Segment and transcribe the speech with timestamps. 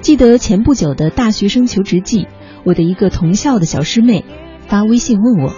[0.00, 2.28] 记得前不久的大学生求职季，
[2.64, 4.24] 我的一个同校的小师妹
[4.66, 5.52] 发微信问我：“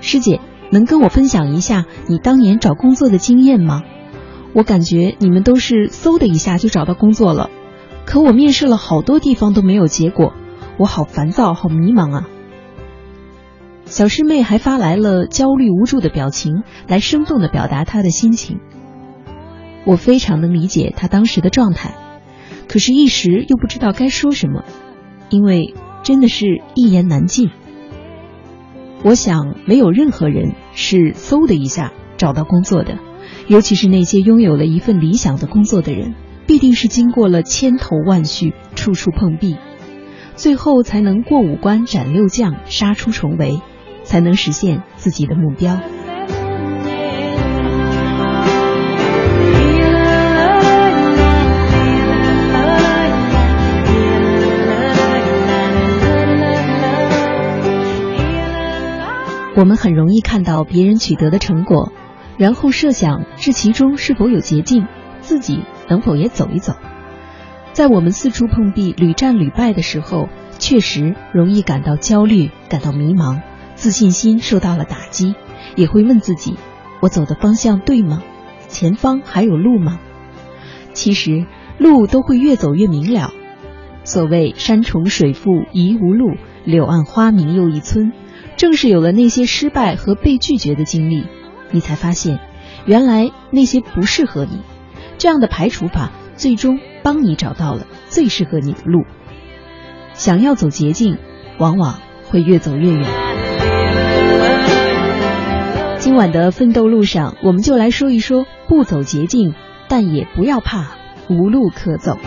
[0.00, 3.82] 师姐，能跟我分享一下你当年找工作的经验吗？
[4.54, 7.48] 我感觉你们都是嗖的一下就找到工作了，
[8.04, 10.34] 可我面试了好多地方都没有结果，
[10.78, 12.28] 我好烦躁，好迷茫啊。”
[13.86, 18.60] 小师妹还发来了焦虑无助的表情，来生动的表达她的心情。
[19.84, 21.94] 我非常能理解她当时的状态。
[22.72, 24.64] 可是，一时又不知道该说什么，
[25.28, 27.50] 因为真的是一言难尽。
[29.04, 32.98] 我想，没有任何人是嗖的一下找到工作的，
[33.46, 36.14] 尤其是那些拥有了一份理想的工作的人，
[36.46, 39.58] 必定是经过了千头万绪、处处碰壁，
[40.34, 43.60] 最后才能过五关斩六将、杀出重围，
[44.02, 45.78] 才能实现自己的目标。
[59.54, 61.92] 我们很容易看到别人取得的成果，
[62.38, 64.86] 然后设想这其中是否有捷径，
[65.20, 66.74] 自己能否也走一走。
[67.72, 73.42] 在我们四处碰壁、屡战屡败的时候，确实容易感到焦虑、感到迷茫，
[73.74, 75.34] 自信心受到了打击，
[75.76, 76.56] 也会问自己：
[77.00, 78.22] 我走的方向对吗？
[78.68, 80.00] 前方还有路吗？
[80.94, 83.32] 其实路都会越走越明了。
[84.04, 88.12] 所谓山重水复疑无路，柳暗花明又一村。
[88.56, 91.24] 正是有了那些失败和被拒绝的经历，
[91.70, 92.38] 你才发现，
[92.86, 94.60] 原来那些不适合你。
[95.18, 99.04] 这样的排除法，最终帮你找到了最适合你的路。
[100.14, 101.18] 想要走捷径，
[101.58, 103.08] 往往会越走越远。
[105.98, 109.54] 今晚的奋斗路上，我们就来说一说：不走捷径，
[109.88, 110.96] 但也不要怕
[111.28, 112.18] 无路可走。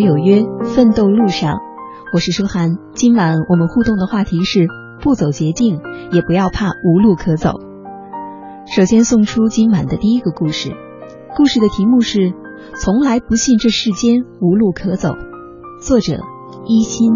[0.00, 1.58] 有约，奋斗路上，
[2.14, 2.76] 我是舒涵。
[2.94, 4.66] 今晚我们互动的话题是：
[5.02, 5.80] 不走捷径，
[6.10, 7.52] 也不要怕无路可走。
[8.66, 10.70] 首先送出今晚的第一个故事，
[11.36, 12.32] 故事的题目是：
[12.76, 15.10] 从来不信这世间无路可走。
[15.82, 16.18] 作者：
[16.66, 17.12] 一心。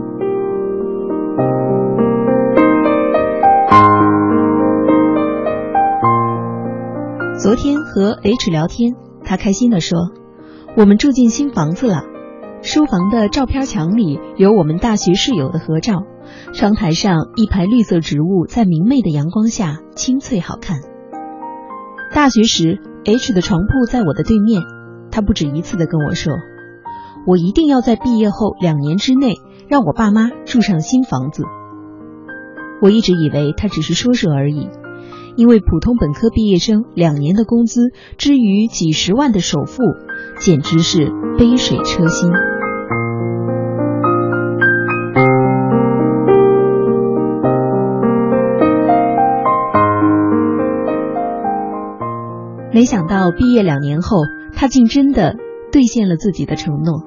[7.40, 9.98] 昨天和 H 聊天，他开心的说
[10.76, 12.04] ：“我们住进新房子了。”
[12.64, 16.06] 书房的照片墙里有我们大学室友的合照，
[16.54, 20.78] 窗台上一排绿色植物在明媚的阳光下清脆好看。
[22.14, 24.62] 大学时，H 的床铺在我的对面，
[25.10, 26.32] 他不止一次的跟我说
[27.28, 29.34] ：“我一定要在毕业后两年之内
[29.68, 31.42] 让我爸妈住上新房子。”
[32.80, 34.70] 我一直以为他只是说说而已，
[35.36, 37.80] 因为普通本科毕业生两年的工资
[38.18, 39.82] 之于几十万的首付，
[40.38, 42.30] 简直是杯水车薪。
[52.72, 54.18] 没想到毕业两年后，
[54.52, 55.36] 他竟真的
[55.70, 57.04] 兑现了自己的承诺。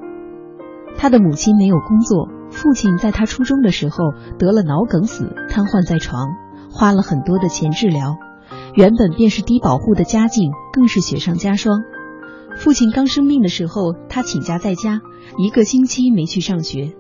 [0.98, 3.98] 他的母亲没有工作，父亲在他初中的时候
[4.40, 6.30] 得了脑梗死，瘫痪在床，
[6.70, 8.18] 花了很多的钱治疗。
[8.76, 11.82] 原本便是低保户的家境，更是雪上加霜。
[12.56, 15.02] 父亲刚生病的时候，他请假在家，
[15.38, 16.94] 一个星期没去上学。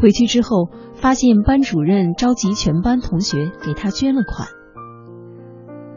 [0.00, 4.48] 回去之后，发现班主任召集全班同学给他捐了款。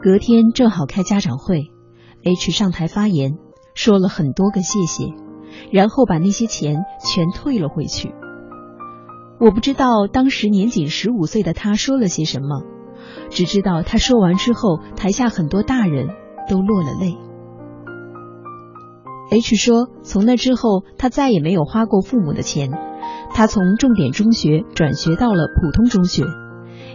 [0.00, 1.70] 隔天正好开家长会。
[2.22, 3.32] H 上台发言，
[3.74, 5.12] 说了很多个谢谢，
[5.70, 8.14] 然后把那些钱全退了回去。
[9.40, 12.62] 我不知道当时年仅十五岁的他说了些什么，
[13.30, 16.08] 只知道他说完之后，台下很多大人
[16.48, 17.16] 都落了泪。
[19.30, 22.70] H 说，从那之后，他再也没有花过父母的钱。
[23.32, 26.24] 他从重点中学转学到了普通中学。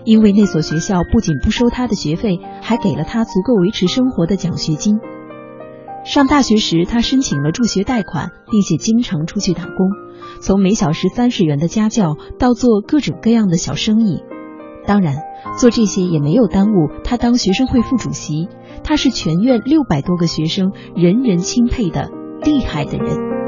[0.06, 5.00] 因为那所学校不仅不收他的学费，还给了他足够维持生活的奖学金。
[6.06, 9.75] 上大学时，他申请了助学贷款，并且经常出去打工，
[10.39, 14.23] 从每小时三十元的家教到做各种各样的小生意。
[14.89, 15.13] 当然，
[15.59, 18.50] 做这些也没有耽误他当学生会副主席。
[18.83, 22.09] 他是全院六百多个学生人人钦佩的
[22.44, 23.38] 厉害的人。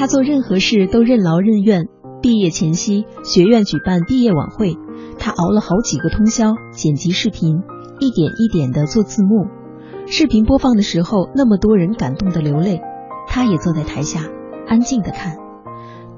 [0.00, 1.84] 他做任何事都任劳任怨。
[2.22, 4.78] 毕业前夕，学院举办毕业晚会，
[5.18, 7.60] 他熬了好几个通宵剪辑视频，
[7.98, 9.46] 一点一点的做字幕。
[10.06, 12.80] 视频播放的时候，那么多人感动的流泪，
[13.26, 14.20] 他也坐在台下
[14.66, 15.36] 安静的看。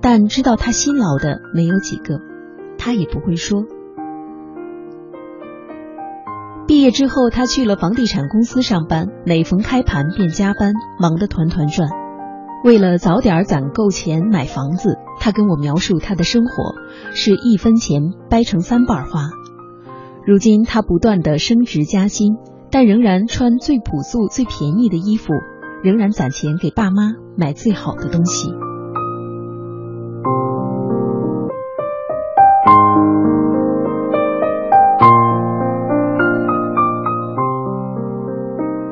[0.01, 2.21] 但知道他辛劳的没有几个，
[2.79, 3.65] 他也不会说。
[6.69, 11.89] 毕业之后，他去了房地产公司上班，每逢开盘便加班，忙得团团转。
[12.65, 16.75] 为了早点攒够钱买房子，他跟我描述他的生活
[17.13, 19.31] 是一分钱掰成三瓣花。
[20.25, 22.37] 如今他不断的升职加薪，
[22.71, 25.33] 但仍然穿最朴素、最便宜的衣服，
[25.83, 28.49] 仍然攒钱给爸妈买最好的东西。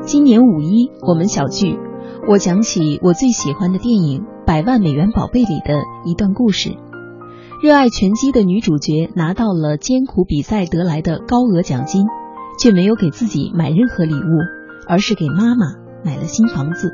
[0.01, 1.90] 今年五一，我们小聚。
[2.27, 6.77] 我讲起我最喜欢的电影《百万美元宝贝》里的一段故事：
[7.63, 12.05] 热爱拳击的女主角拿到了艰苦比赛得来的高额奖金，
[12.59, 14.27] 却没有给自己买任何礼物，
[14.87, 15.65] 而是给妈妈
[16.05, 16.91] 买了新房子。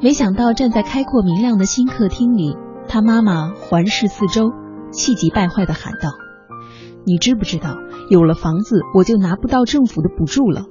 [0.00, 4.52] 没想到站在开阔明亮的新客厅里，她妈妈环视四周，
[4.92, 6.10] 气急败坏地喊道
[7.04, 7.74] ：“你知不知道，
[8.08, 10.66] 有了房子，我就拿不到政府的补助了？”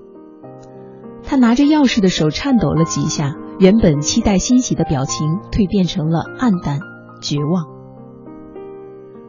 [1.24, 6.80] 他拿着钥匙的手颤抖了几下，原本期待欣喜的表情蜕变成了黯淡
[7.22, 7.66] 绝望。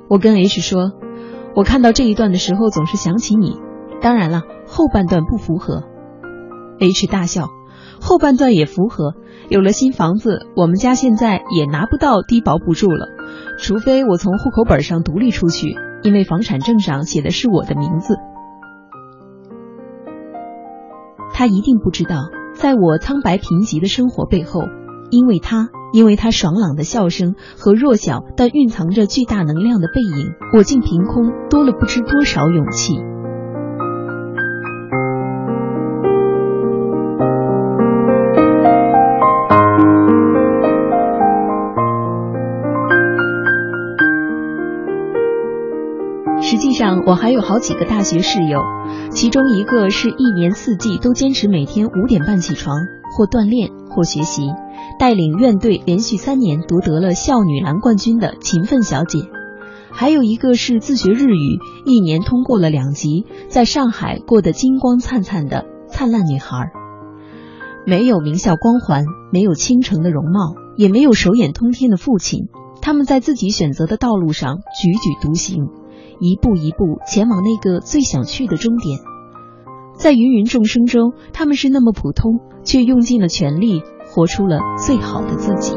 [0.09, 0.93] 我跟 H 说，
[1.55, 3.61] 我看到这一段的时候总是想起你。
[4.01, 5.85] 当然了，后半段不符合。
[6.81, 7.49] H 大笑，
[8.01, 9.15] 后半段也符合。
[9.49, 13.07] 有了新房子，我们家现在也拿不到低保补助了，
[13.59, 18.17] 除非我从户口本上独立出去，因为房产证上写的是我的名字。
[21.35, 22.17] 他一定不知道，
[22.55, 24.63] 在我苍白贫瘠的生活背后，
[25.11, 33.12] 因为他，因为他爽朗的笑声和弱小但蕴藏着巨大能量的背影，我竟凭空多了不知多少勇气。
[47.07, 48.61] 我还有好几个大学室友。
[49.11, 52.77] 其中一个是一年四季都坚持每天五点半起床，
[53.17, 54.43] 或锻炼或学习，
[54.99, 59.29] 带领院队连续三年夺得了校女篮冠军的勤奋小姐；
[59.91, 66.73] 还有一个是自学日语，一年通过了两级，在上海过得金光灿灿的灿烂女孩。
[67.85, 72.49] 没有名校光环，没有倾城的容貌，也没有手眼通天的父亲，
[72.81, 75.69] 他们在自己选择的道路上踽踽独行。
[76.23, 79.01] 一步一步前往那个最想去的终点，
[79.97, 85.75] 在芸芸众生中，他们是那么普通，却用尽了全力，活出了最好的自己。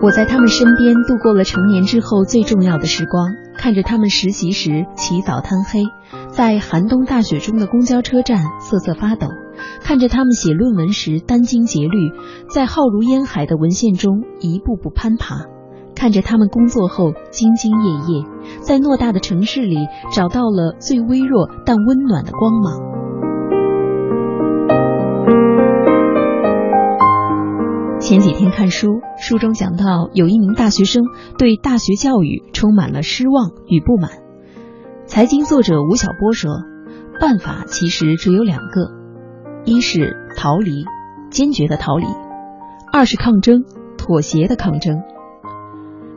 [0.00, 3.26] 我在他们身边度过了成年之后最重要的时光，
[3.58, 5.82] 看着他们实习时起早贪黑，
[6.30, 9.26] 在寒冬大雪中的公交车站瑟瑟发抖。
[9.80, 12.12] 看着他们写论文时殚精竭虑，
[12.50, 15.46] 在浩如烟海的文献中一步步攀爬；
[15.94, 18.24] 看着他们工作后兢兢业业，
[18.60, 19.76] 在偌大的城市里
[20.12, 22.88] 找到了最微弱但温暖的光芒。
[28.00, 31.02] 前几天看书，书中讲到有一名大学生
[31.36, 34.10] 对大学教育充满了失望与不满。
[35.06, 36.50] 财经作者吴晓波说
[37.20, 38.96] ：“办法其实只有两个。”
[39.68, 40.86] 一是逃离，
[41.30, 42.06] 坚决的逃离；
[42.90, 43.64] 二是抗争，
[43.98, 45.02] 妥协的抗争。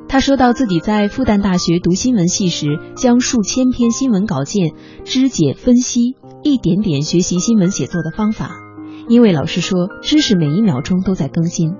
[0.07, 4.71] 他说到自己在复旦大学读新闻系时，将数千篇新闻稿件
[5.03, 8.51] 肢解分析，一点点学习新闻写作的方法。
[9.09, 11.75] 因为老师说知识每一秒钟都在更新，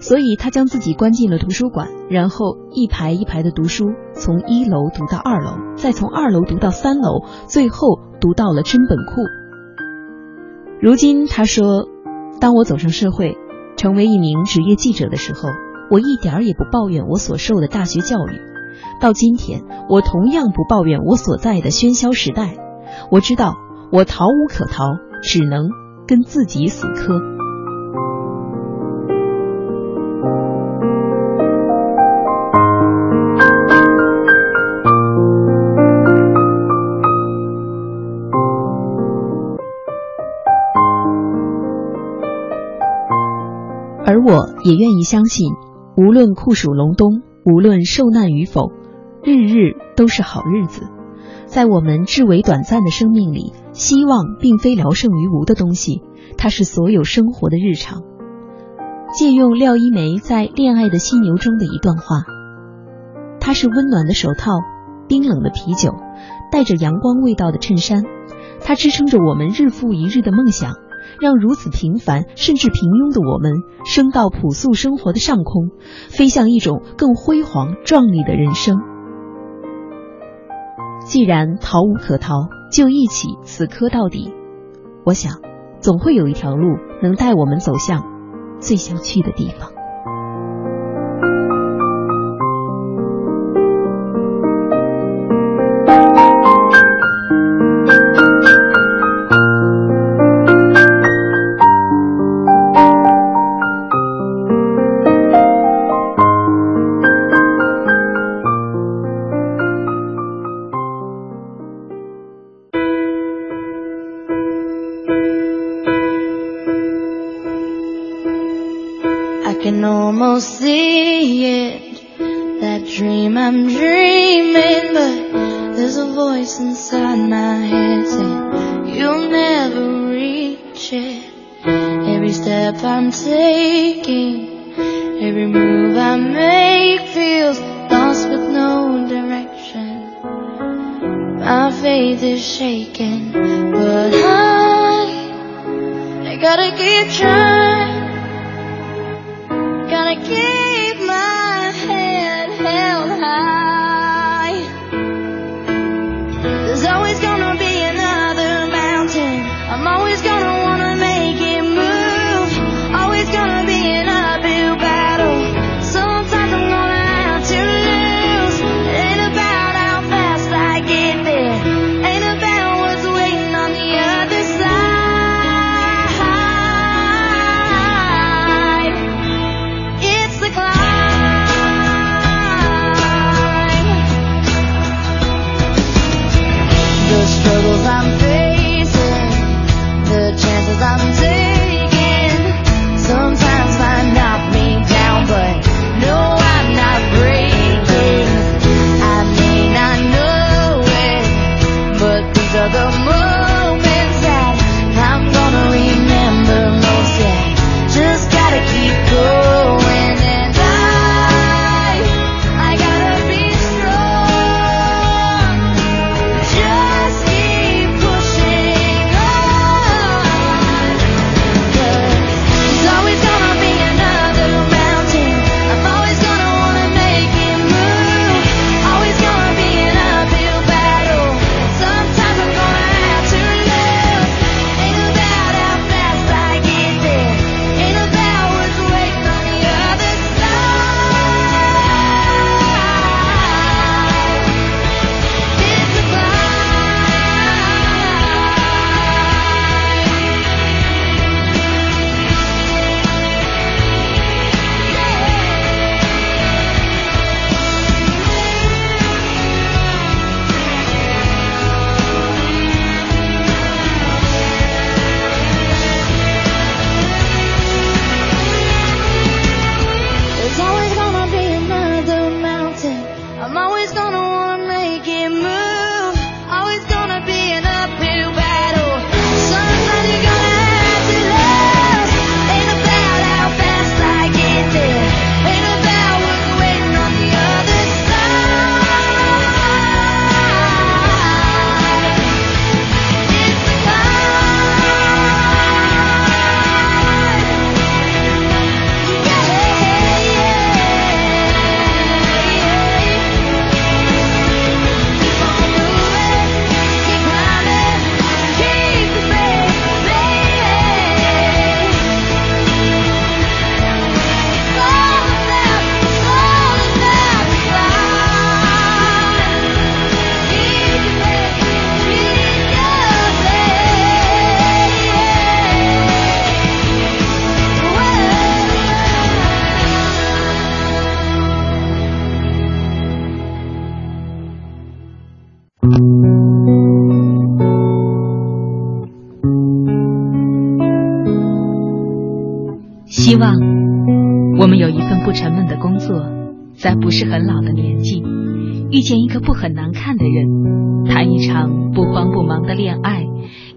[0.00, 9.22] 所以他将自己关进了图书馆，然后一排一排的读书，从一楼读到二楼，再从二楼读到三楼，最后读到了真本库。
[10.82, 11.86] 如今，他说
[12.40, 13.36] ：“当我走上社会，
[13.76, 15.48] 成为一名职业记者的时候，
[15.92, 18.40] 我一点儿也不抱怨我所受的大学教育。
[19.00, 22.56] 到今天，我同样不抱怨我所在的喧嚣时代。
[23.12, 23.54] 我知道，
[23.92, 24.86] 我逃无可逃，
[25.22, 25.68] 只能
[26.08, 27.20] 跟自己死磕。”
[44.12, 45.54] 而我也愿意相信，
[45.96, 48.70] 无论酷暑隆冬，无论受难与否，
[49.24, 50.82] 日日都是好日子。
[51.46, 56.02] 在我们至为短暂的生命里，希望并非聊胜于无的东西，
[56.36, 58.02] 它是所有生活的日常。
[59.18, 62.24] 借用廖一梅在《恋爱的犀牛》中的一段话
[63.40, 64.50] ：“它是温暖的手套，
[65.08, 65.94] 冰冷的啤酒，
[66.50, 68.02] 带着阳光味道的衬衫，
[68.60, 70.74] 它支撑着我们日复一日的梦想。”
[71.20, 75.70] 让如此平凡甚至平庸的我们升到朴素生活的上空，
[76.08, 78.76] 飞向一种更辉煌壮丽的人生。
[81.04, 84.32] 既然逃无可逃，就一起死磕到底。
[85.04, 85.40] 我想，
[85.80, 88.04] 总会有一条路能带我们走向
[88.60, 89.72] 最想去的地方。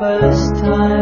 [0.00, 0.99] First time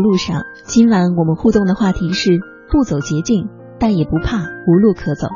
[0.00, 0.42] 路上。
[0.64, 2.40] 今晚我们互动的话题是：
[2.70, 5.28] 不走捷径，但也不怕无路可走。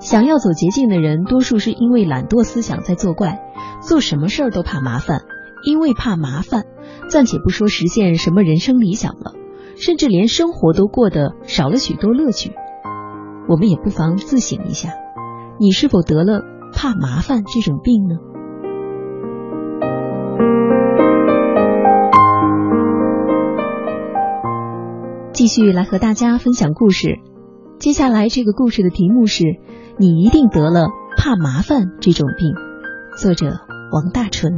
[0.00, 3.40] 想要走捷径的人，多数是因为懒惰思想在作怪，
[3.80, 5.22] 做什么事儿都怕麻烦。
[5.64, 6.64] 因为怕麻烦，
[7.10, 9.32] 暂且不说实现什么人生理想了，
[9.76, 12.52] 甚至连生活都过得少了许多乐趣。
[13.48, 14.90] 我们也不妨自省一下，
[15.58, 16.42] 你是否得了
[16.72, 18.16] 怕麻烦这种病呢？
[25.36, 27.18] 继续来和大家分享故事。
[27.78, 29.44] 接下来这个故事的题目是：
[29.98, 30.86] 你一定得了
[31.18, 32.54] 怕麻烦这种病。
[33.18, 33.60] 作者
[33.92, 34.54] 王大纯。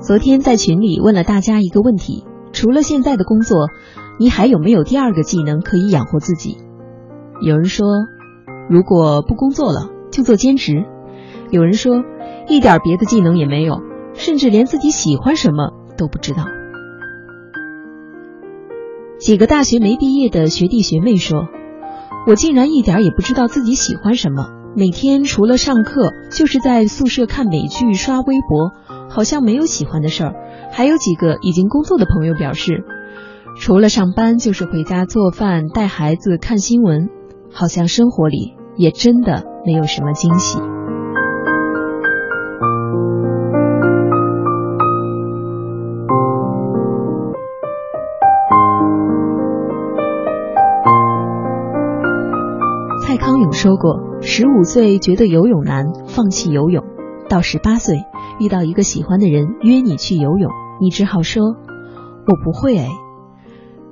[0.00, 3.68] 昨天在群里问了大家一个问题：除了现在的工作，
[4.18, 6.56] 你还有没有第二个技能可以养活自己？
[7.40, 7.86] 有人说。
[8.68, 10.84] 如果不工作了，就做兼职。
[11.50, 12.02] 有人说，
[12.48, 13.80] 一点别的技能也没有，
[14.14, 16.44] 甚至连自己喜欢什么都不知道。
[19.18, 21.46] 几个大学没毕业的学弟学妹说
[22.26, 28.72] ：“我竟然一点也不知道自己喜欢什么，每天除了上课，就是在宿舍看美剧、刷微博，
[29.08, 30.34] 好像没有喜欢的事儿。”
[30.72, 32.82] 还有几个已经工作的朋友表示，
[33.60, 37.08] 除了上班，就是回家做饭、带孩子、看新闻。
[37.56, 40.58] 好像生活里也真的没有什么惊喜。
[53.06, 56.82] 蔡康永说过：“十五岁觉得游泳难，放弃游泳；
[57.28, 57.98] 到十八岁
[58.40, 61.44] 遇到一个喜欢的人约你去游泳，你只好说
[62.26, 62.76] ‘我不会’。
[62.76, 62.88] 哎，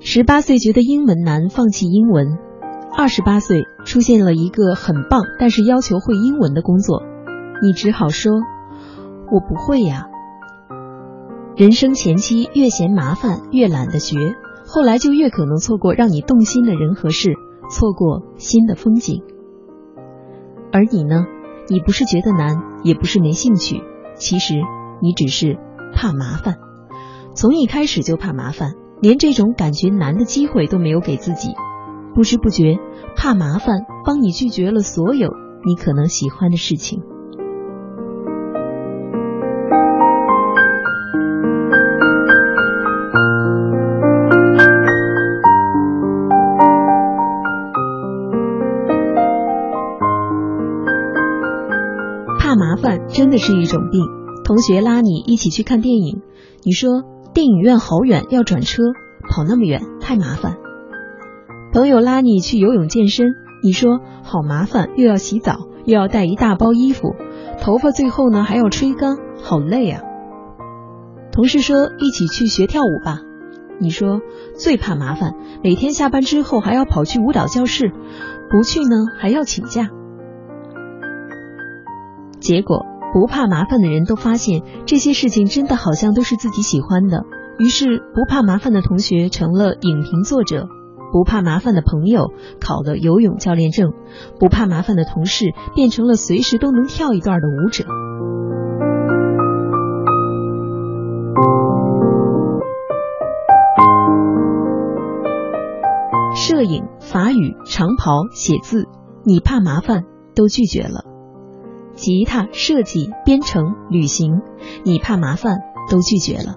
[0.01, 2.39] 十八岁觉得英文难，放弃英文。”
[2.95, 7.03] 二十八岁出现了一个很棒，但是要求会英文的工作，
[7.63, 8.33] 你只好说
[9.33, 10.09] ：“我不会呀。”
[11.57, 14.17] 人生前期越嫌麻烦，越懒得学，
[14.67, 17.35] 后来就越可能错过让你动心的人和事，
[17.71, 19.23] 错过新的风景。
[20.71, 21.27] 而你呢？
[21.69, 23.83] 你不是觉得难，也不是没兴趣，
[24.15, 24.55] 其实
[25.01, 25.59] 你只是
[25.95, 26.57] 怕麻烦，
[27.35, 31.55] 从一开始就怕麻烦，连这种感觉难的机会都没有给自己。
[32.15, 32.79] 不知不觉，
[33.17, 35.31] 怕麻烦，帮你拒绝了所有
[35.65, 37.03] 你可能喜欢的事情。
[52.39, 54.03] 怕麻烦真的是一种病。
[54.45, 56.21] 同学拉你一起去看电影，
[56.63, 58.83] 你说电影院好远，要转车，
[59.31, 60.62] 跑那么远太麻烦。
[61.73, 65.57] 朋友拉你去游泳健身，你说好麻烦，又要洗澡，
[65.87, 67.15] 又要带一大包衣服，
[67.63, 70.03] 头发最后呢还要吹干，好累啊。
[71.33, 73.21] 同事说一起去学跳舞吧，
[73.81, 74.21] 你说
[74.55, 75.33] 最怕麻烦，
[75.65, 77.91] 每天下班之后还要跑去舞蹈教室，
[78.51, 79.89] 不去呢还要请假。
[82.39, 87.25] 结果不怕麻烦的人都发现这些事情真的好像都是自己喜欢的，
[87.59, 90.69] 于是不怕麻烦的同学成了影评作者。
[91.13, 93.93] 不怕麻烦的朋友考了游泳教练证，
[94.41, 97.85] 不怕麻烦的同事变成了随时都能跳一段的舞者。
[106.35, 108.89] 摄影、法语、长袍、写字，
[109.23, 111.05] 你怕麻烦都拒绝了；
[111.95, 114.41] 吉他、设计、编程、旅行，
[114.83, 115.59] 你怕麻烦
[115.91, 116.57] 都拒绝了；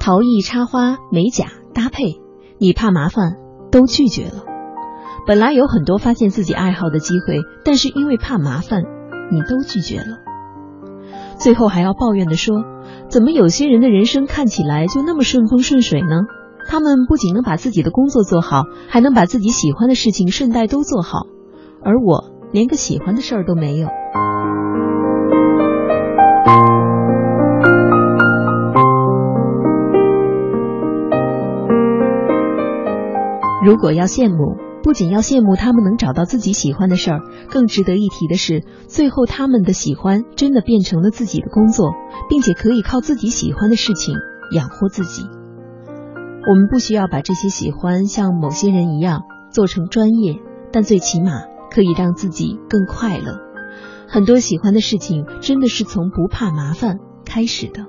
[0.00, 2.20] 陶艺、插花、美甲、搭配，
[2.58, 3.36] 你怕麻烦
[3.70, 4.44] 都拒绝了。
[5.26, 8.82] 本来有很多发现自己爱好的机会，但是因为怕麻烦，
[9.30, 10.18] 你都拒绝了。
[11.36, 12.64] 最后还要抱怨的说
[13.08, 16.08] ：“怎么有些人的人生看起来就那么顺风顺水呢？
[16.66, 21.26] 他们不仅能把自己的工作做好，还能把自己喜欢的事情顺带都做好，
[21.84, 23.88] 而我连个喜欢的事儿都没有。”
[33.64, 41.90] 如果要羡慕，不仅要羡慕他们能找到自己喜欢的事儿，更值得一提的是，最后他们的喜欢真的变成了自己的工作，
[42.28, 44.14] 并且可以靠自己喜欢的事情
[44.54, 45.24] 养活自己。
[46.48, 50.36] 我们不需要把这些喜欢像某些人一样做成专业，
[50.72, 51.32] 但最起码
[51.70, 53.40] 可以让自己更快乐。
[54.06, 57.86] 很多喜欢的事情真的是从不怕麻烦开始的。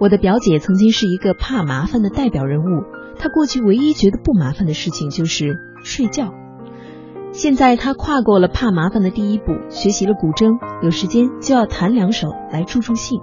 [0.00, 2.82] 我的表姐曾经是一个怕麻烦的代表人物。
[3.18, 6.32] 他过去唯一觉得不麻烦的事情就是睡觉，
[7.32, 13.20] 现在他跨过了怕麻烦的第一步，学习了古筝，有时间就要弹两首来助助兴。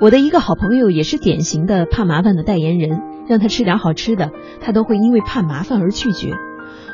[0.00, 6.32] 我的一个好朋友也是典型的怕麻烦的代言人，让他吃点好吃的，他都会因为怕麻烦而拒绝。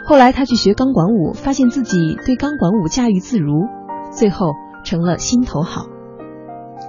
[0.04, 3.66] 后来他去学钢管舞，发现自己对钢管舞驾驭自如，
[4.12, 4.52] 最后
[4.84, 5.86] 成了心头好。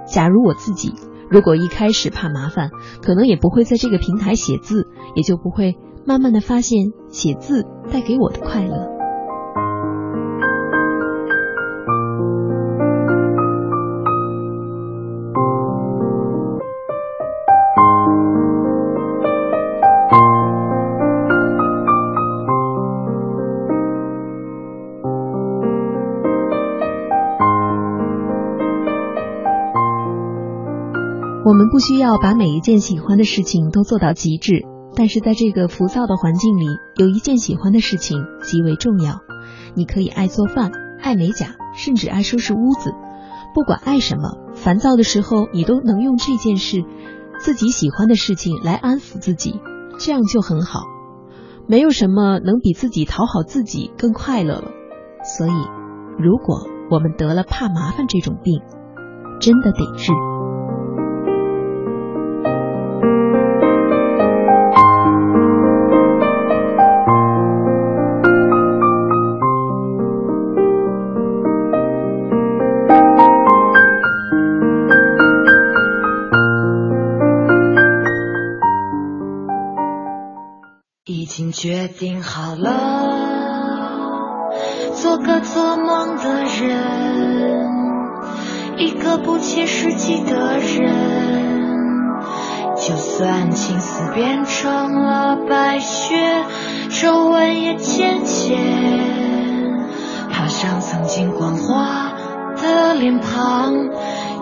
[0.06, 0.92] 假如我自己。
[1.32, 2.70] 如果一开始怕麻烦，
[3.02, 8.91] 可能也不会在这个平台写字，也就不会慢慢的发现写字带给我的快乐。
[31.52, 34.64] 我们不需要把每一件喜欢的事情都做到极致，
[34.96, 36.64] 但是在这个浮躁的环境里，
[36.96, 39.20] 有一件喜欢的事情极为重要。
[39.74, 42.94] 你可以爱做饭，爱美甲，甚至爱收拾屋子。
[43.54, 46.86] 不管爱什么，烦躁的时候，你都能用这件事，
[47.38, 49.60] 自己喜欢的事情来安抚自己，
[49.98, 50.80] 这样就很好。
[51.66, 54.70] 没有什么能比自己讨好自己更快乐了。
[55.22, 55.52] 所以，
[56.18, 58.62] 如果我们得了怕麻烦这种病，
[59.38, 60.14] 真的得治。
[86.66, 87.68] 人，
[88.78, 90.92] 一个不切实际的人。
[92.76, 96.16] 就算青丝变成了白雪，
[96.88, 98.58] 皱纹也渐渐
[100.30, 102.12] 爬上曾经光滑
[102.60, 103.88] 的脸庞。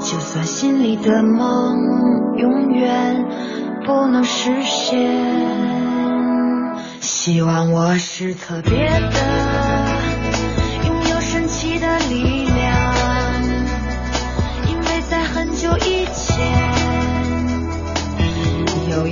[0.01, 1.77] 就算心里的梦
[2.39, 3.27] 永远
[3.85, 4.99] 不能实现。
[7.01, 9.50] 希望我是特别的，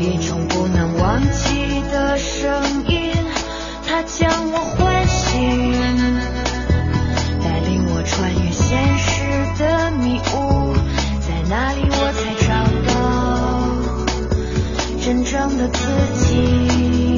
[0.09, 3.12] 一种不能忘记的声音，
[3.87, 5.38] 它将我唤醒，
[7.44, 9.21] 带领我穿越现实
[9.59, 10.73] 的迷雾，
[11.21, 12.49] 在那里我才找
[12.88, 12.97] 到
[15.05, 15.79] 真正的自
[16.25, 17.17] 己。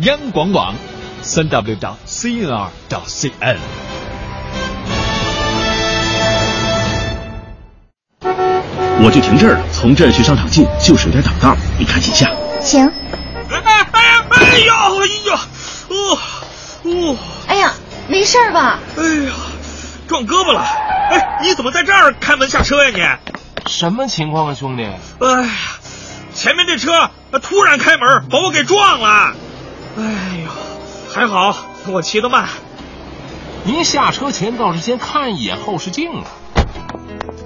[0.00, 0.74] 央广网，
[1.22, 3.56] 三 w 到 cnr 到 cn。
[8.20, 12.28] 我就停这儿了，从这儿去商场近，就是有点挡道，你看紧下。
[12.60, 12.84] 行。
[12.86, 15.40] 哎哎哎哎呀哎呀，
[15.88, 16.18] 哦
[16.82, 17.72] 哦，哎呀，
[18.08, 18.80] 没事吧？
[18.96, 19.32] 哎呀，
[20.08, 20.60] 撞胳膊了！
[21.10, 23.70] 哎，你怎么在这儿开门下车呀你？
[23.70, 24.82] 什么情况啊，兄弟？
[24.82, 25.48] 哎呀，
[26.34, 29.34] 前面这车突然开门把我给撞了。
[29.96, 30.02] 哎
[30.44, 30.50] 呦，
[31.08, 32.48] 还好我骑得慢。
[33.64, 36.24] 您下车前倒是先看一眼后视镜啊。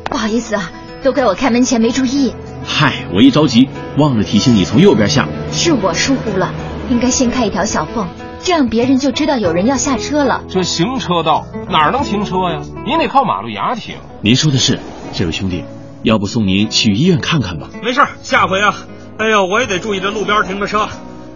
[0.05, 0.71] 不好意思啊，
[1.03, 2.35] 都怪我开门前没注意。
[2.65, 5.29] 嗨，我一着急忘了提醒你从右边下。
[5.53, 6.51] 是我疏忽了，
[6.89, 8.09] 应该先开一条小缝，
[8.43, 10.43] 这样别人就知道有人要下车了。
[10.49, 12.63] 这行车道哪能停车呀？
[12.87, 13.97] 您得靠马路牙停。
[14.23, 14.81] 您说的是，
[15.13, 15.65] 这位兄弟，
[16.03, 17.69] 要不送您去医院看看吧？
[17.83, 18.75] 没事，下回啊，
[19.19, 20.89] 哎呦，我也得注意这路边停的车，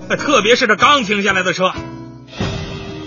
[0.19, 1.73] 特别是这刚停下来的车。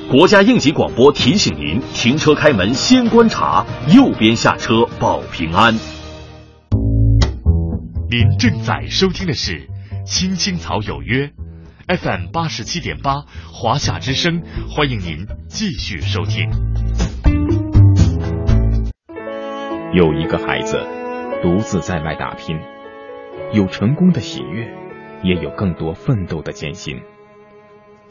[0.10, 5.75] 国家应急广播提醒您：停车开门先观察，右边下车保平安。
[8.10, 9.51] 您正在收听的是
[10.05, 11.31] 《青青草有约》
[11.97, 16.49] ，FM 八十七点八，华夏之声，欢迎您继续收听。
[19.93, 20.79] 有一个孩子
[21.41, 22.58] 独自在外打拼，
[23.53, 24.71] 有成功的喜悦，
[25.25, 27.01] 也有更多奋斗的艰辛。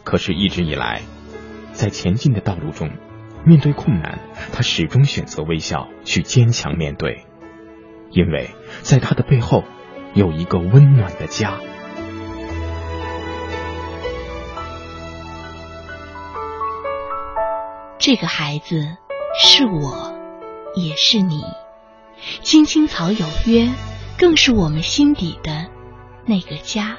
[0.03, 1.03] 可是，一直以来，
[1.72, 2.90] 在前进的道路中，
[3.46, 4.18] 面对困难，
[4.53, 7.24] 他始终选择微笑，去坚强面对，
[8.11, 8.50] 因为
[8.83, 9.64] 在他的背后
[10.12, 11.59] 有一个温暖的家。
[17.98, 18.98] 这个孩子
[19.40, 20.12] 是我，
[20.74, 21.42] 也是你。
[22.42, 23.70] 青青草有约，
[24.18, 25.68] 更是我们心底的
[26.27, 26.98] 那个家。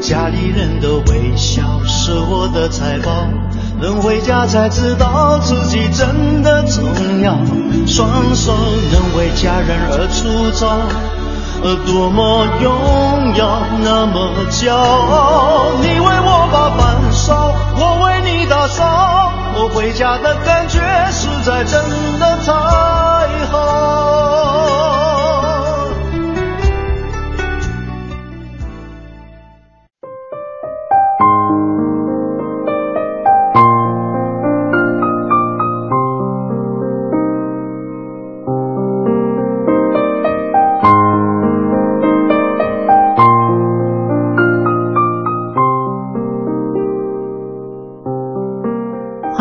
[0.00, 3.26] 家里人的微笑是我的财宝。
[3.80, 6.84] 能回家才知道自己真的重
[7.20, 7.34] 要，
[7.86, 8.54] 双手
[8.92, 10.78] 能为家人而出招，
[11.84, 15.72] 多么荣耀，那么骄傲。
[15.82, 20.78] 你为我把饭烧，我为你打扫，我回家的感觉
[21.10, 21.82] 实在真
[22.20, 22.52] 的太
[23.50, 24.03] 好。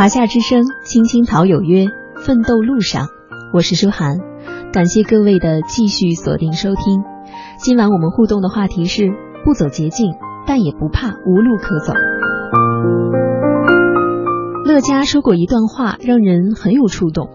[0.04, 1.86] 华夏之声，青青草有约，
[2.18, 3.08] 奋斗路上，
[3.54, 4.18] 我是舒涵，
[4.74, 7.04] 感谢各位的继续锁定收听。
[7.58, 9.14] 今晚我们互动的话题是：
[9.46, 10.12] 不走捷径，
[10.46, 11.94] 但也不怕无路可走。
[14.66, 17.30] 乐嘉说过一段话，让人很有触动。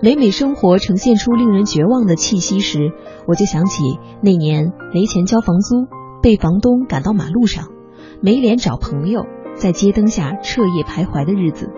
[0.00, 2.92] 每每生活呈现出令人绝望的气息时，
[3.28, 3.82] 我就想起
[4.22, 5.86] 那年没钱交房租，
[6.22, 7.66] 被房东赶到马路上，
[8.22, 9.26] 没脸找朋友。
[9.54, 11.70] 在街灯下彻夜徘徊的日子，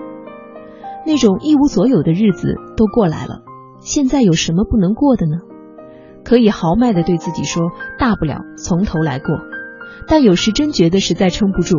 [1.06, 3.42] 那种一无所有的日子都过来了。
[3.80, 5.36] 现在有什么不能过的呢？
[6.24, 9.28] 可以豪迈的对自己说，大不了从头来过。
[10.08, 11.78] 但有时真觉得实在撑不住，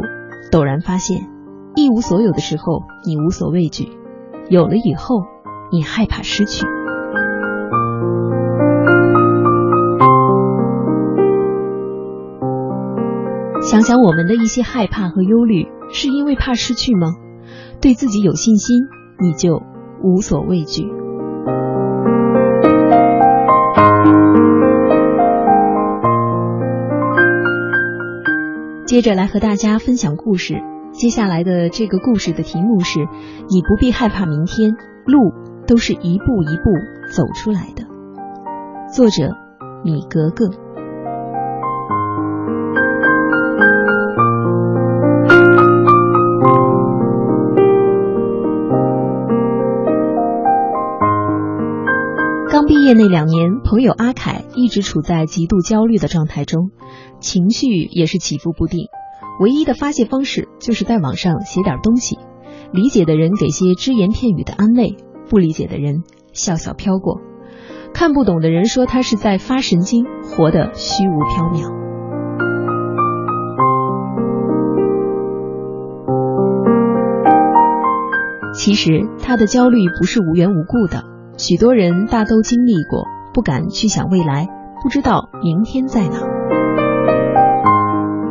[0.52, 1.30] 陡然发现，
[1.76, 2.64] 一无所有的时候
[3.06, 3.90] 你无所畏惧，
[4.50, 5.24] 有了以后
[5.72, 6.66] 你害怕失去。
[13.70, 15.68] 想想我们的一些害怕和忧虑。
[15.90, 17.16] 是因为怕失去吗？
[17.82, 18.84] 对自己有信心，
[19.22, 19.62] 你就
[20.04, 20.84] 无所畏惧。
[28.86, 30.56] 接着来和大家分享故事。
[30.92, 33.00] 接下来的这个故事的题目是：
[33.50, 34.76] 你不必害怕明天，
[35.06, 35.34] 路
[35.66, 36.64] 都是一步一步
[37.14, 37.84] 走出来的。
[38.94, 39.36] 作者：
[39.86, 40.67] 米格格。
[52.88, 56.72] 业内两年，朋友阿凯一直处在极度焦虑的状态中，
[57.20, 58.88] 情绪也是起伏不定。
[59.42, 62.18] 唯一的发泄方式就是在网上写点东西，
[62.72, 64.96] 理解的人给些只言片语的安慰，
[65.30, 67.20] 不理解的人笑笑飘过。
[67.94, 71.76] 看不懂的人说他是在发神经，活得虚无缥缈。
[78.54, 81.17] 其实他的焦虑不是无缘无故的。
[81.38, 84.48] 许多人大都经历过，不敢去想未来，
[84.82, 86.18] 不知道明天在哪。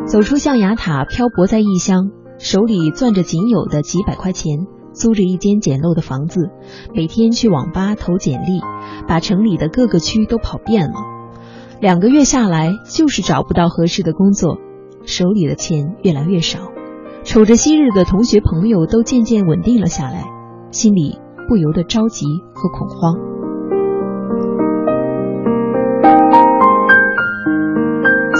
[0.06, 6.50] 走出象牙塔，漂泊在异乡，手里攥着仅有的几百块钱，租着一间简陋的房子，
[6.94, 8.60] 每天去网吧投简历，
[9.06, 10.94] 把城里的各个区都跑遍了。
[11.80, 14.58] 两个月下来，就是找不到合适的工作，
[15.04, 16.58] 手里的钱越来越少，
[17.22, 20.24] 瞅着昔日的同学朋友都渐渐稳定了下来，
[20.72, 21.20] 心里。
[21.48, 23.14] 不由得着急和恐慌。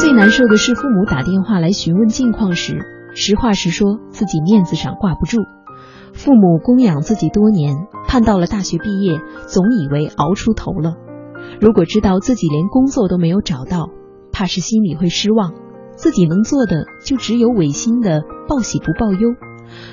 [0.00, 2.84] 最难受的是父母打电话来询问近况时，
[3.14, 5.38] 实话实说自己面子上挂不住。
[6.12, 10.96] 父母供养自己多年，盼到了大学毕业，总以为熬出头了。
[11.60, 13.90] 如果知道自己连工作都没有找到，
[14.32, 15.52] 怕是心里会失望。
[15.96, 19.34] 自己能做的就只有违心的报喜不报忧，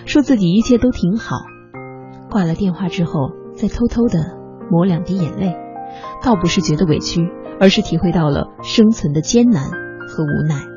[0.06, 1.38] 说自己一切都挺好。
[2.34, 4.36] 挂了电话之后，再偷偷的
[4.72, 5.56] 抹两滴眼泪，
[6.24, 7.22] 倒不是觉得委屈，
[7.60, 10.73] 而是体会到了生存的艰难和无奈。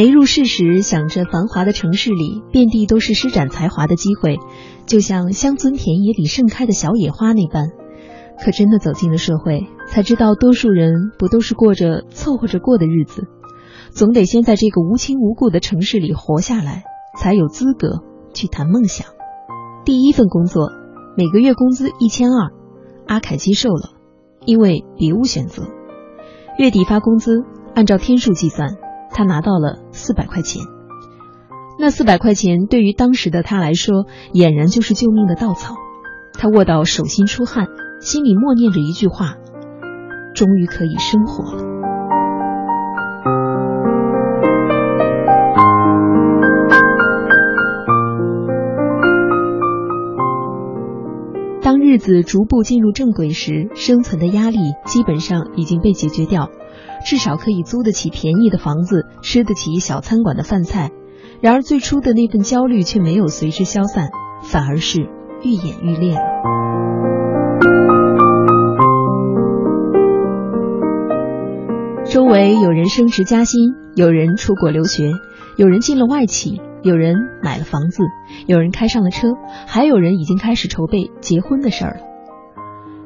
[0.00, 4.38] 没入世时，想着繁华的城市里遍地都是施展才华的机会，
[4.86, 7.68] 就像乡村田野里盛开的小野花那般。
[8.42, 13.24] 可真的走进了社会，才知道多数人不都是过着凑合着过的日子。
[13.90, 16.84] 总得先在这个无亲无故的城市里活下来，
[17.18, 19.06] 才有资格去谈梦想。
[19.84, 20.70] 第一份工作
[21.14, 22.52] 每个月工资一千二，
[23.06, 23.90] 阿凯接受了，
[24.46, 25.64] 因为别无选择。
[26.58, 27.44] 月底发工资，
[27.74, 28.78] 按照天数计算，
[29.12, 30.62] 他拿到了四百块钱。
[31.78, 35.74] 那四百块钱对于当时的他来说，俨然就是救命的稻草。
[36.34, 37.68] 他握到手心出汗，
[38.00, 39.34] 心里默念着一句话：
[40.34, 41.64] 终于可以生活了。
[51.62, 56.48] 当日子逐步进入正轨时，生存的压力基本上已经被解决掉，
[57.04, 60.90] 至少可以租得起便宜的房子，吃得起小餐馆的饭菜。
[61.40, 64.10] 然而最初的那份焦虑却没有随之消散，
[64.42, 65.08] 反而是
[65.42, 66.20] 愈演愈烈了。
[72.04, 73.60] 周围有人升职加薪，
[73.94, 75.12] 有人出国留学，
[75.56, 76.60] 有人进了外企。
[76.82, 78.02] 有人买了房子，
[78.46, 79.28] 有人开上了车，
[79.66, 82.00] 还有人已经开始筹备结婚的事儿了。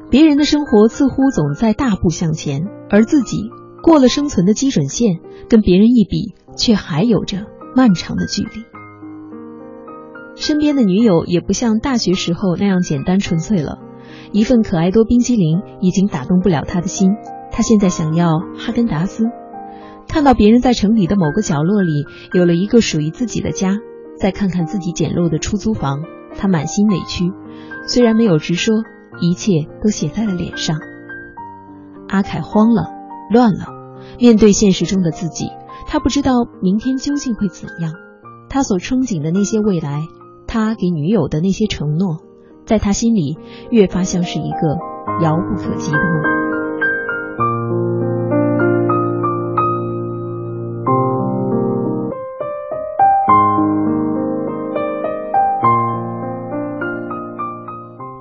[0.09, 3.49] 别人的生活似乎总在大步向前，而自己
[3.85, 8.65] 过了生存的基准线，跟别人一比，却还有着漫长的距离。
[10.35, 13.77] 身边的女友也不像大学时候那样简单纯粹了，
[14.31, 17.11] 一份可爱多冰激凌已经打动不了他的心，
[17.51, 19.25] 他现在想要哈根达斯。
[20.07, 21.91] 看到别人在城里的某个角落里
[22.33, 23.77] 有了一个属于自己的家，
[24.19, 25.99] 再看看自己简陋的出租房，
[26.35, 27.31] 他满心委屈，
[27.87, 28.73] 虽然没有直说，
[29.21, 29.51] 一切
[29.83, 30.75] 都写在了脸上。
[32.07, 32.94] 阿凯慌了，
[33.31, 33.65] 乱了，
[34.19, 35.49] 面对现实中的自己，
[35.87, 37.93] 他不知道明天究竟会怎样。
[38.49, 40.03] 他所憧憬的那些未来，
[40.47, 42.19] 他给女友的那些承诺，
[42.65, 43.37] 在他心里
[43.69, 44.77] 越发像是一个
[45.21, 46.35] 遥不可及的梦。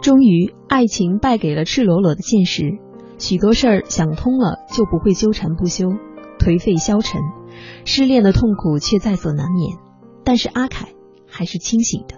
[0.03, 2.79] 终于，爱情败给了赤裸裸的现实。
[3.19, 5.89] 许多事儿想通了，就不会纠缠不休、
[6.39, 7.21] 颓废消沉。
[7.85, 9.79] 失恋的痛苦却在所难免。
[10.25, 10.89] 但是阿凯
[11.29, 12.17] 还是清醒的。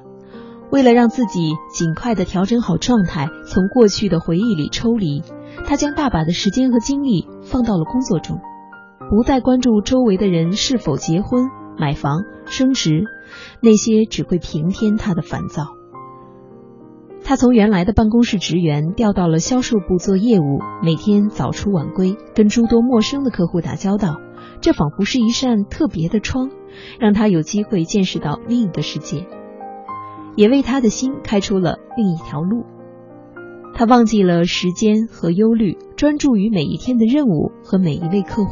[0.70, 5.22] 为了让自己尽快的调整好状态，从过去的回忆里抽离，
[5.64, 8.40] 他将大把的时间和精力放到了工作中，
[9.09, 11.47] 不再关注周围的人是否结婚、
[11.78, 13.05] 买房、升职，
[13.61, 15.76] 那些只会平添他的烦躁。
[17.24, 24.16] 他从原来的办公室职员调到了销售部做业务，每天早出晚归，跟诸多陌生的客户打交道。
[24.60, 26.50] 这仿佛是一扇特别的窗，
[27.00, 29.26] 让他有机会见识到另一个世界，
[30.36, 32.64] 也为他的心开出了另一条路。
[33.74, 38.50] 他忘记了时间和忧虑，专注于每一天的任务和每一位客户。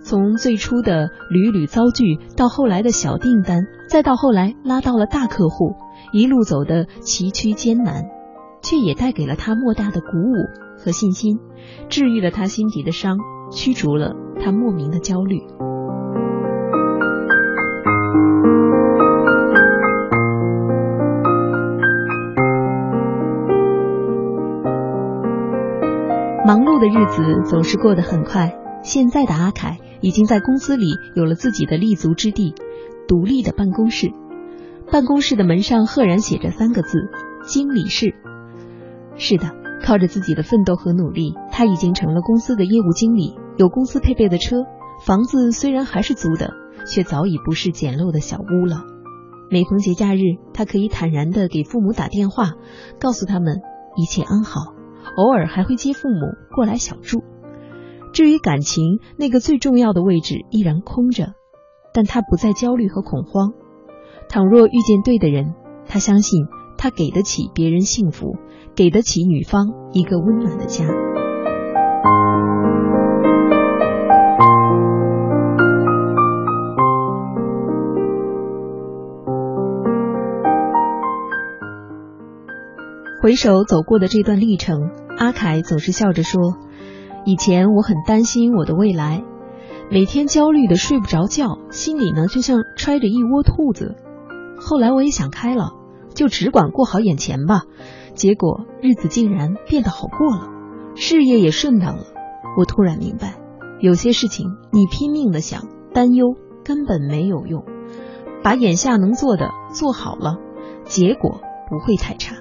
[0.00, 5.74] 从最初的屡屡遭拒，到后来的小订单，再到后来拉到了大客户。
[6.12, 8.04] 一路走的崎岖艰难，
[8.62, 10.34] 却也带给了他莫大的鼓舞
[10.78, 11.38] 和信心，
[11.88, 13.18] 治愈了他心底的伤，
[13.50, 15.40] 驱逐了他莫名的焦虑。
[26.46, 32.54] 忙碌的日子总是过得很快，现在的阿凯已经在公司里有了自己的立足之地，
[33.06, 34.10] 独立的办公室。
[34.90, 36.98] 办公室的门上赫然写着三个字
[37.46, 38.14] ：“经理室。”
[39.16, 39.50] 是的，
[39.82, 44.64] 靠着自己的奋斗和努力，他已经成了公司的业务经理，有公司配备的车，
[45.04, 46.52] 房子虽然还是租的，
[46.86, 48.84] 却早已不是简陋的小屋了。
[49.50, 50.20] 每逢节假日，
[50.54, 52.52] 他可以坦然的给父母打电话，
[53.00, 53.60] 告诉他们
[53.96, 54.60] 一切安好，
[55.16, 57.22] 偶尔还会接父母过来小住。
[58.12, 61.34] 至于感情，那个最重要的位置依然空着，
[61.92, 63.52] 但他不再焦虑和恐慌。
[64.28, 65.54] 倘若遇见对的人，
[65.86, 66.46] 他相信
[66.76, 68.36] 他给得起别人幸福，
[68.74, 70.84] 给得起女方一个温暖的家。
[83.20, 86.40] 回首走过的这段历程，阿凯总是笑着说
[87.26, 89.22] ：“以前我很担心我的未来，
[89.90, 93.96] 每天焦虑的睡不着觉，心里呢就像揣着一窝兔子。”
[94.60, 95.72] 后来我也想开了，
[96.14, 97.62] 就只管过好眼前吧。
[98.14, 100.48] 结果日子竟然变得好过了，
[100.94, 102.02] 事业也顺当了。
[102.58, 103.36] 我突然明白，
[103.80, 106.34] 有些事情你拼命的想担忧
[106.64, 107.64] 根本没有用，
[108.42, 110.38] 把眼下能做的做好了，
[110.84, 112.36] 结果不会太差。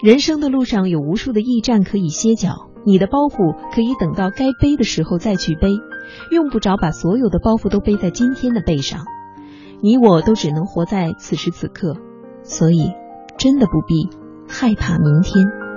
[0.00, 5.68] 人生的路上有无数的驿站可以歇脚，你的包袱可以等到该背的时候再去背，
[6.30, 9.04] 用不着把所有的包袱都背在今天的背上。
[9.80, 11.96] 你我都只能活在此时此刻，
[12.42, 12.92] 所以
[13.36, 14.08] 真的不必
[14.48, 15.67] 害怕明天。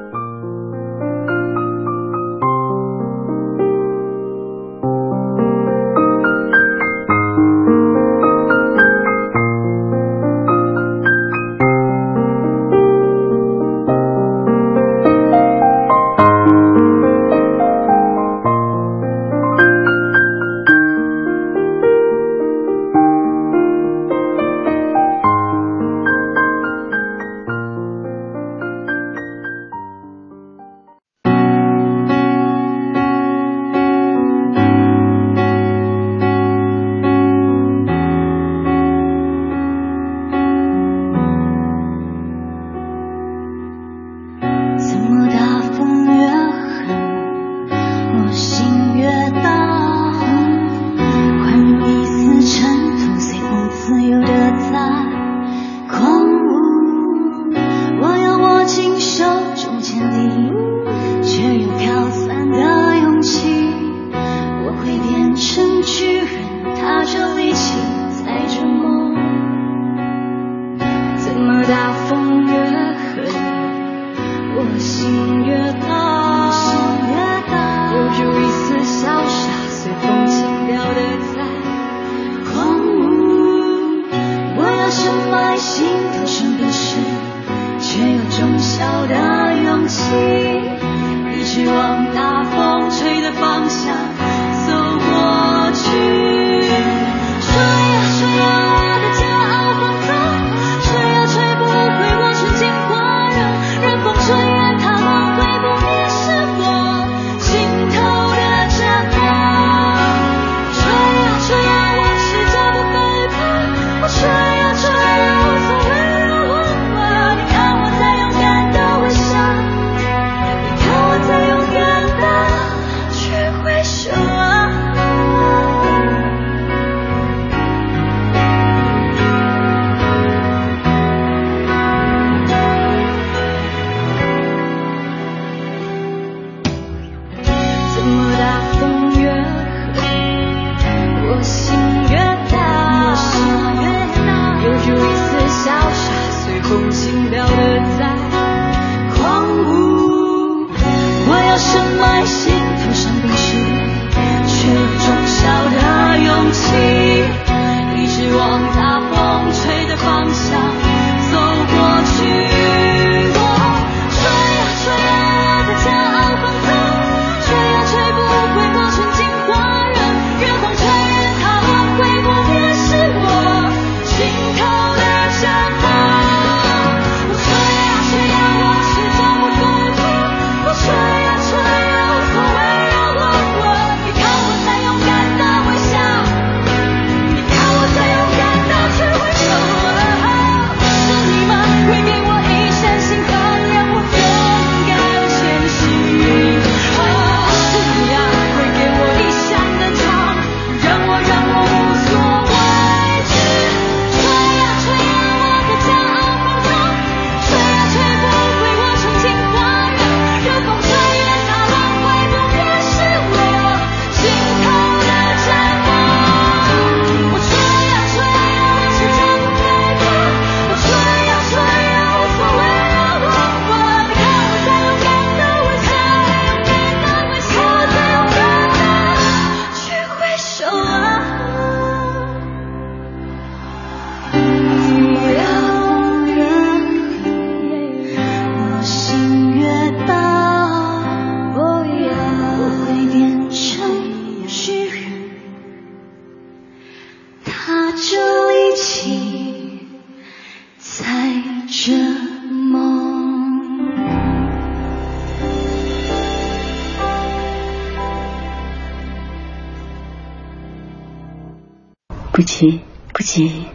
[262.31, 262.81] 不急，
[263.13, 263.67] 不急，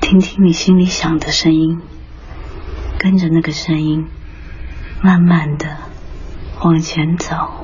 [0.00, 1.82] 听听你心里想的声音，
[2.98, 4.06] 跟着那个声音，
[5.02, 5.76] 慢慢的
[6.62, 7.63] 往前走。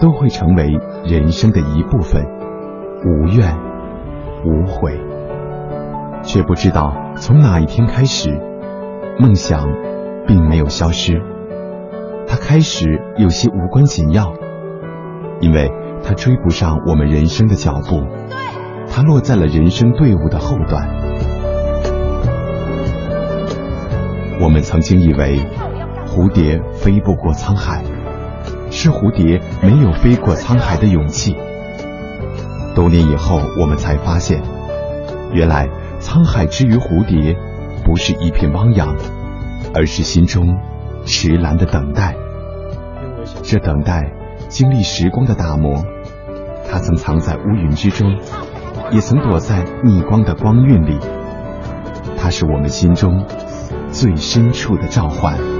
[0.00, 0.66] 都会成为
[1.04, 2.24] 人生的一部分，
[3.04, 3.56] 无怨
[4.44, 4.98] 无悔。
[6.22, 8.30] 却不知道从哪一天开始，
[9.18, 9.68] 梦想
[10.26, 11.20] 并没有消失，
[12.26, 14.32] 它开始有些无关紧要，
[15.40, 15.70] 因为
[16.02, 18.06] 它追不上我们人生的脚步，
[18.88, 20.88] 它落在了人生队伍的后段。
[24.40, 25.38] 我们曾经以为。
[26.10, 27.84] 蝴蝶飞不过沧海，
[28.82, 31.36] 是蝴蝶没有飞过沧海的勇气。
[32.74, 34.40] 多年以后，我们才发现，
[35.34, 35.68] 原来
[36.00, 37.36] 沧海之于蝴蝶，
[37.84, 38.96] 不是一片汪洋，
[39.74, 40.56] 而是心中
[41.04, 42.16] 迟来的等待。
[43.42, 44.10] 这等待，
[44.48, 45.84] 经历时光的打磨，
[46.66, 48.16] 它曾藏在乌云之中，
[48.92, 50.98] 也曾躲在逆光的光晕里。
[52.16, 53.26] 它是我们心中
[53.90, 55.59] 最深处的召唤。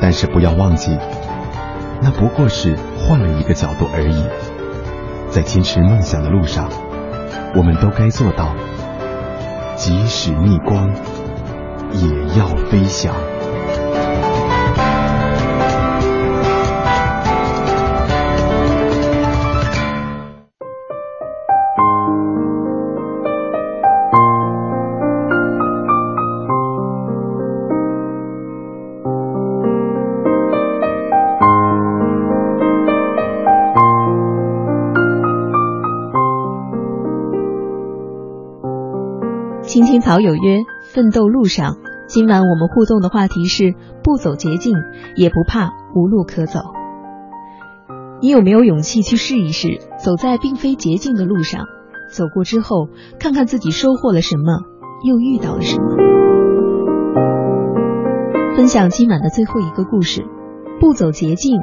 [0.00, 0.96] 但是不要忘记，
[2.00, 4.24] 那不过是换了一个角度而已。
[5.30, 6.68] 在坚持梦想的路上，
[7.54, 8.54] 我们都该做到，
[9.76, 10.90] 即使逆光，
[11.92, 13.14] 也要飞翔。
[40.10, 41.76] 好有约，奋斗路上。
[42.08, 44.74] 今晚我们互动的话题是：不走捷径，
[45.14, 46.58] 也不怕无路可走。
[48.20, 51.66] 你有没有勇气去试一试，走在并非捷径的路上？
[52.12, 52.88] 走过之后，
[53.20, 54.64] 看看自己收获了什么，
[55.04, 55.96] 又遇到了什么？
[58.56, 60.26] 分享今晚的最后一个故事：
[60.80, 61.56] 不走捷径，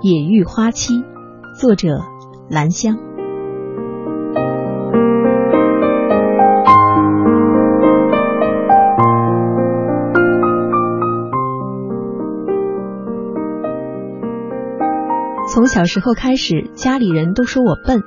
[0.00, 1.04] 也遇花期。
[1.60, 2.00] 作者：
[2.48, 2.96] 兰香。
[15.52, 18.02] 从小时候开始，家里人都说我笨。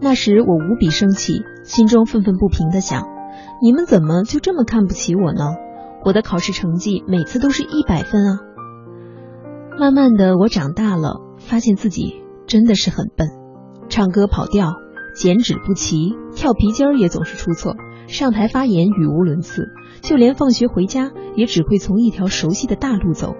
[0.00, 3.08] 那时我无比生气，心中愤愤不平的想：
[3.60, 5.56] 你们怎么就这么看不起我呢？
[6.04, 8.38] 我的考试成绩每次都是一百分啊！
[9.80, 13.26] 慢慢的，我长大了，发现自己真的是很笨，
[13.88, 14.74] 唱歌跑调，
[15.16, 17.74] 剪纸不齐，跳皮筋儿也总是出错，
[18.06, 19.64] 上台发言语无伦次，
[20.02, 23.34] 就连放学回家也只会从一条熟悉的大路走。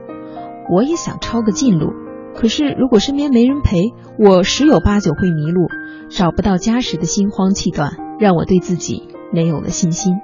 [0.69, 1.93] 我也想抄个近路。
[2.41, 5.69] 可是，如果身边没人陪，我十有八九会迷路，
[6.09, 10.15] 找不到家时的心慌气短，让我对自己没有了信心。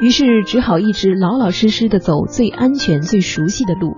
[0.00, 3.92] 于是，只好一直老老实实的走最安全、最熟悉的路。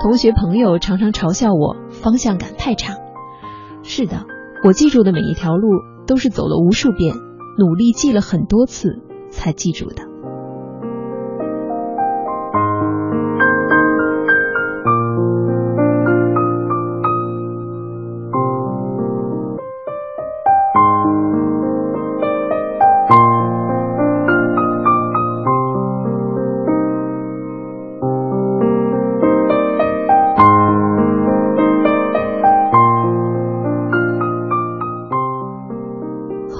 [0.00, 2.94] 同学朋友常常嘲笑我方向感太差。
[3.82, 4.24] 是的，
[4.64, 5.68] 我记住的每一条路
[6.06, 7.14] 都是走了无数遍，
[7.58, 10.02] 努力记了很多次才记住的。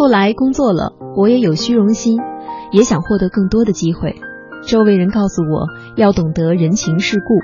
[0.09, 2.19] 后来工作了，我也有虚荣心，
[2.73, 4.17] 也想获得更多的机会。
[4.67, 7.35] 周围人告诉我要懂得人情世故，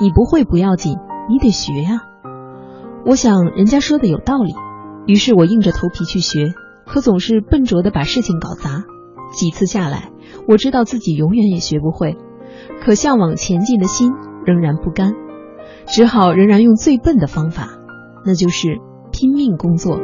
[0.00, 0.98] 你不会不要紧，
[1.28, 2.02] 你得学呀。
[3.04, 4.54] 我想人家说的有道理，
[5.06, 6.54] 于是我硬着头皮去学，
[6.86, 8.84] 可总是笨拙的把事情搞砸。
[9.32, 10.12] 几次下来，
[10.46, 12.16] 我知道自己永远也学不会，
[12.84, 14.12] 可向往前进的心
[14.44, 15.12] 仍然不甘，
[15.88, 17.66] 只好仍然用最笨的方法，
[18.24, 18.78] 那就是。
[19.12, 19.98] 拼命工作。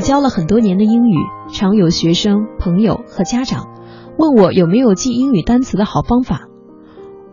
[0.00, 1.14] 我教了很多年的英语，
[1.52, 3.68] 常有学生、朋友和家长
[4.16, 6.48] 问我有没有记英语单词的好方法。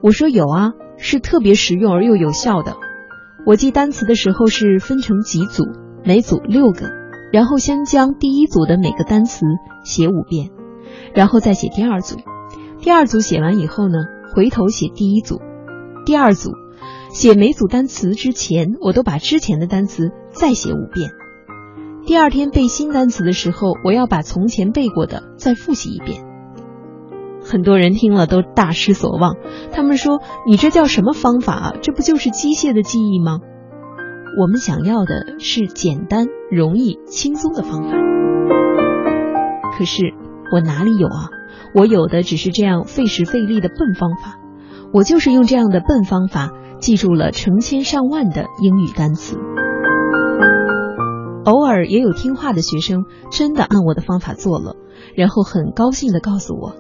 [0.02, 2.76] 我说有啊，是特别实用而又有效的。
[3.46, 5.64] 我记单词的时候是分成几组，
[6.04, 6.90] 每组六个，
[7.32, 9.46] 然后先将第一组的每个单词
[9.86, 10.50] 写五遍，
[11.16, 12.18] 然后再写第二组。
[12.82, 13.96] 第二组写完以后呢，
[14.36, 15.40] 回头写第一组。
[16.06, 16.52] 第二组
[17.14, 21.12] 写每组单词之前，我都把之前的单词再写五遍。
[22.08, 26.24] 第二天背新单词的时候，我要把从前背过的再复习一遍。
[27.44, 29.36] 很多人听了都大失所望，
[29.74, 31.74] 他们说：“你这叫什么方法啊？
[31.82, 33.40] 这不就是机械的记忆吗？”
[34.40, 37.90] 我们想要的是简单、容易、轻松的方法。
[39.78, 40.14] 可是
[40.54, 41.28] 我哪里有啊？
[41.76, 44.40] 我有的只是这样费时费力的笨方法。
[44.94, 49.38] 我就是用这样的笨方法，记住了成千上万的英语单词。
[51.48, 54.76] 偶尔也有听话的学生真的按我的方法做了，
[55.16, 56.76] 然后很高兴的告诉我：“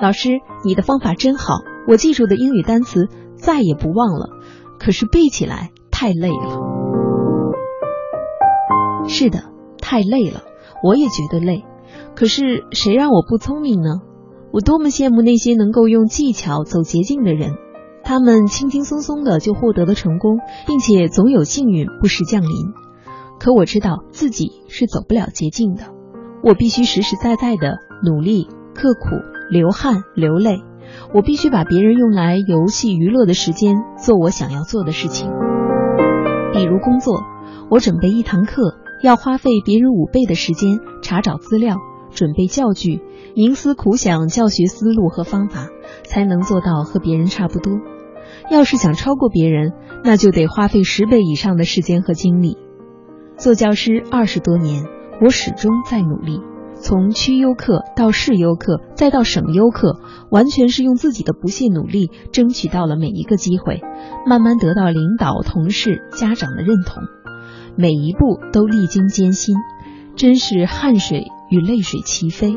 [0.00, 1.54] 老师，你的方法真好，
[1.88, 4.28] 我记住的英语单词再也不忘了。
[4.78, 6.60] 可是背起来太累了。”
[9.08, 9.40] 是的，
[9.80, 10.42] 太累了，
[10.84, 11.64] 我也觉得累。
[12.14, 14.00] 可是谁让我不聪明呢？
[14.52, 17.54] 我多么羡慕那些能够用技巧走捷径的人，
[18.04, 20.38] 他们轻轻松松的就获得了成功，
[20.68, 22.83] 并且总有幸运不时降临。
[23.38, 25.84] 可我知道自己是走不了捷径的，
[26.42, 29.00] 我必须实实在在的努力、刻苦、
[29.50, 30.62] 流汗、流泪。
[31.12, 35.30] 我必须把别人用来游戏娱乐的时间做我想要做的事情。
[36.52, 37.22] 比如工作，
[37.70, 41.76] 我准备一堂课要花费别人五倍的时间查找资料、
[42.12, 43.02] 准备教具、
[43.34, 45.68] 冥思苦想教学思路和方法，
[46.04, 47.72] 才能做到和别人差不多。
[48.50, 49.72] 要是想超过别人，
[50.04, 52.58] 那就得花费十倍以上的时间和精力。
[53.36, 54.84] 做教师二十多年，
[55.20, 56.40] 我始终在努力。
[56.76, 59.98] 从区优课到市优课，再到省优课，
[60.30, 63.82] 完全是用自己的不懈努力争取到了每一个机会，
[64.26, 67.02] 慢慢得到领导、同事、家长的认同。
[67.76, 69.56] 每一步都历经艰辛，
[70.14, 72.56] 真是汗水与泪水齐飞。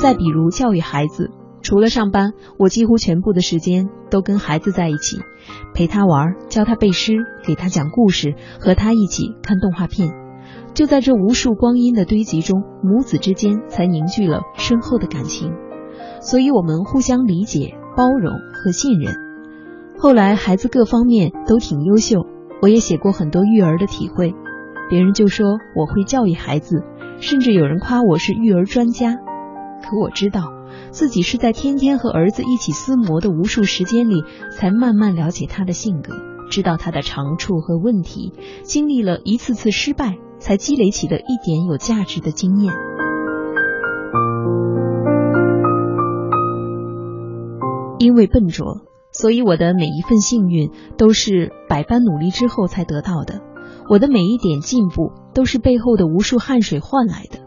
[0.00, 1.30] 再比如教育孩子。
[1.60, 5.18] 除了上班，我几乎全部的时间都跟孩子在一起，
[5.74, 10.10] 陪他玩，教他背诗，给他讲故事，和他一起看动画片。
[10.74, 15.52] 就在这无数光阴的堆积中，母子之间才凝聚了深厚的感情。
[16.20, 19.14] 所以，我们互相理解、包容和信任。
[19.98, 22.26] 后来，孩子各方面都挺优秀，
[22.62, 24.34] 我也写过很多育儿的体会。
[24.88, 26.82] 别人就说我会教育孩子，
[27.20, 29.16] 甚至有人夸我是育儿专家。
[29.82, 30.57] 可我知道。
[30.90, 36.14] 自己是在天天和儿子一起厮磨的无数时间里，才慢慢了解他的性格，
[36.50, 38.32] 知道他的长处和问题，
[38.62, 42.72] 经历了一次次失败，才积累起了一点有价值的经验。
[47.98, 48.82] 因为笨拙，
[49.12, 53.40] 所以我的每一份幸运都是百般努力之后才得到的，
[53.90, 57.40] 我的每一点进步都是背后的无数汗水换来的。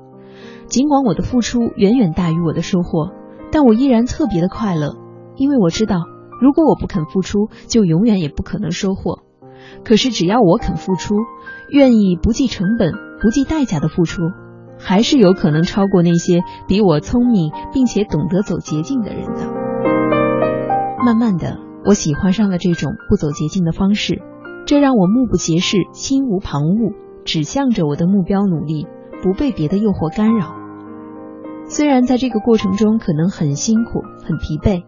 [0.67, 3.20] 尽管我的付出远远大于我的收获。
[3.51, 4.95] 但我依然特别的快乐，
[5.35, 6.03] 因为我知道，
[6.41, 9.19] 如果我不肯付出，就永远也不可能收获。
[9.83, 11.15] 可是只要我肯付出，
[11.69, 14.21] 愿意不计成本、不计代价的付出，
[14.79, 19.41] 还是有可能超过那些比我聪明并且懂得走捷径的人的。
[21.05, 24.21] 慢慢的，我喜欢上了这种不走捷径的方式，
[24.65, 26.93] 这让我目不斜视、心无旁骛，
[27.25, 28.87] 只向着我的目标努力，
[29.21, 30.61] 不被别的诱惑干扰。
[31.74, 34.84] 虽然在这个过程中可能很辛苦、很疲惫，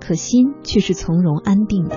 [0.00, 1.96] 可心却是从容安定的。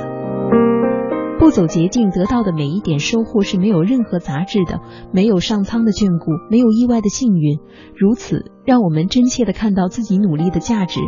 [1.38, 4.80] 不走捷径得到的每一点收获是没有任何杂质的，
[5.14, 7.60] 没有上苍的眷顾，没有意外的幸运。
[7.96, 11.00] 如此让我们真切的看到自己努力的价值，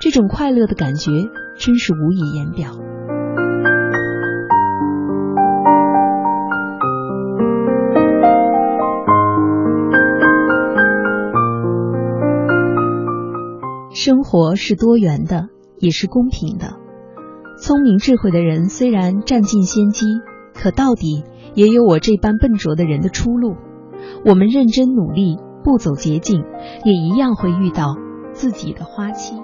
[0.00, 1.10] 这种快乐的感觉
[1.58, 2.72] 真是无以言表。
[14.02, 16.78] 生活是多元的，也是公平的。
[17.60, 20.06] 聪明智慧的人虽然占尽先机，
[20.54, 21.22] 可到底
[21.54, 23.56] 也有我这般笨拙的人的出路。
[24.24, 26.42] 我们认真努力，不走捷径，
[26.82, 27.94] 也一样会遇到
[28.32, 29.34] 自己的花期。